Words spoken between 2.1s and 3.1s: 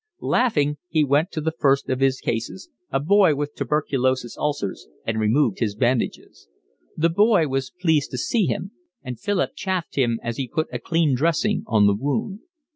cases, a